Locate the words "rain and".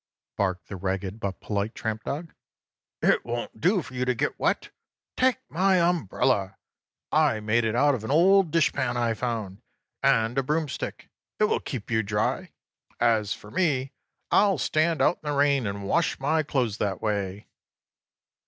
15.37-15.83